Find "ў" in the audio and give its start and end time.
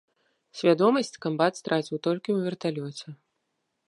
2.37-2.49